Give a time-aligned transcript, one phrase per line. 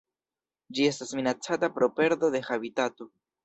[0.77, 3.13] Ĝi estas minacata pro perdo de habitato.